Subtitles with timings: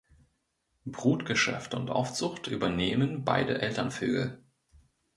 [0.85, 4.43] Brutgeschäft und Aufzucht übernehmen beide Elternvögel.